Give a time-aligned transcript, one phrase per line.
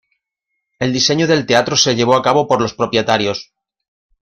[0.79, 3.53] El diseño del teatro se llevó a cabo por los propietarios.